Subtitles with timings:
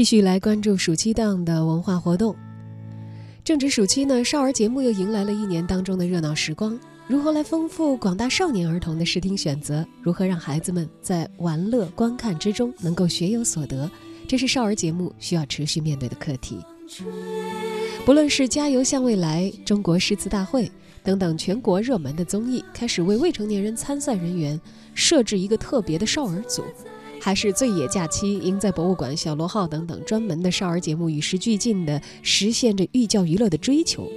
[0.00, 2.34] 继续来关注暑期档的文化活动。
[3.44, 6.80] 正值暑期呢，少儿节目又迎来了一年当中的热闹时光。
[7.06, 9.86] 如何来丰富广大少年儿童的视听选择？
[10.00, 13.90] 如何让孩子们在玩乐观看之中能够学有所得？
[14.26, 16.56] 这是少儿节目需要持续面对的课题。
[18.06, 20.64] 不论是《加油向未来》《中国诗词大会》
[21.04, 24.58] 等等全国热门的综艺，开始为未成年人参赛人员
[24.94, 26.64] 设置一个特别的少儿组。
[27.20, 34.10] 还是最野假期、赢在博物馆、小螺号等等专门的少儿节目，与时俱进的实现着寓教于乐的追求。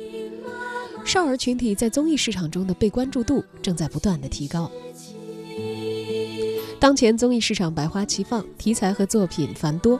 [1.05, 4.71] 少儿群体在综艺市场中的被关注度正在不断的提高。
[6.80, 9.99] 当前综艺市场百花齐放，题材和作品繁多。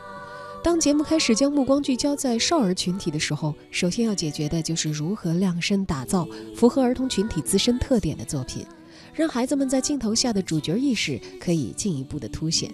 [0.64, 6.26] 当节目开始将目光聚焦在少儿群体的时候，首先要解决的就是如何量身打造
[6.56, 8.66] 符合儿童群体自身特点的作品，
[9.14, 12.74] 让孩子们在镜头下的主角意识可以进一步的凸显。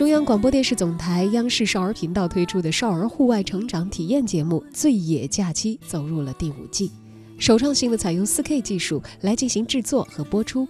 [0.00, 6.90] 中央广播电视总台央视少儿频道推出的少儿户外成长体验节目《最野假期》走入了第五季，
[7.38, 10.66] 首创性的采用 4K 技术来进行制作和播出。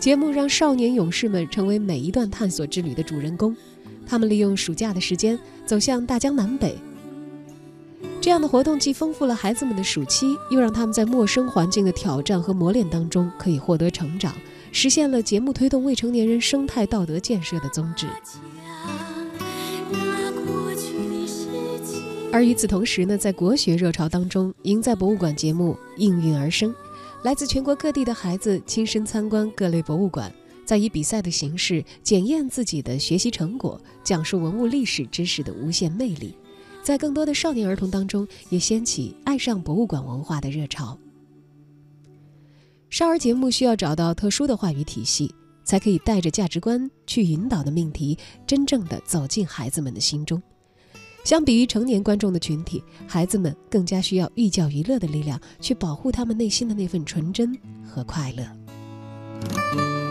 [0.00, 3.54] 节目让少年勇士们成为每一段探索之旅的主人公，
[4.06, 6.74] 他们利用暑假的时间走向大江南北。
[8.22, 14.34] 这样的活动既丰富了孩子们的暑期，又让他们在陌生环境的挑战和磨练当中可以获得成长，
[14.70, 18.06] 实现了节目推动未成年人生态道德建设的宗旨。
[22.32, 26.74] 而与此同时呢，在国学热潮当中，赢在博物馆节目应运而生，
[27.22, 30.32] 来自全国各地的孩子亲身参观各类博物馆，
[30.64, 36.34] 再以比赛的形式检验自己的学习成果，讲述文物历史知识的无限魅力，
[36.82, 40.98] 在更多的少年儿童当中也掀起爱上博物馆文化的热潮。
[42.88, 48.16] 少儿节目需要找到特殊的话语体系，才可以带着价值观去引导的命题，
[48.46, 50.42] 真正的走进孩子们的心中。
[51.24, 60.01] 相比于成年观众的群体，孩子们更加需要寓教于乐的力量，去保护他们内心的那份纯真和快乐。